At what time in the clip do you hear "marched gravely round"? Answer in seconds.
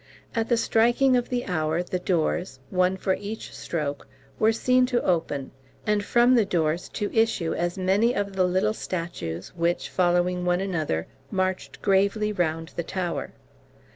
11.29-12.69